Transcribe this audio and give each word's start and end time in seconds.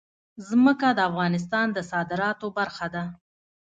ځمکه 0.47 0.87
د 0.93 0.99
افغانستان 1.09 1.67
د 1.73 1.77
صادراتو 1.91 2.47
برخه 2.57 2.87
ده. 2.95 3.03